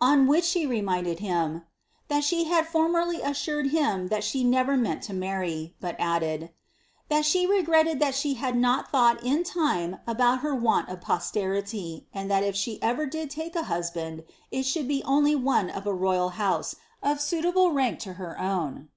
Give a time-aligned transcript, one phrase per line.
[0.00, 1.62] On which she reminded him, ^
[2.08, 6.50] that she had formerly assured him that she never meant to marry," but added, ^
[7.08, 12.08] that she regretted that she had not thought in time about her want of posterity,
[12.12, 15.86] and that if she ever did take a husband, it should be only one of
[15.86, 18.88] a royal house, of suitable lank to her own."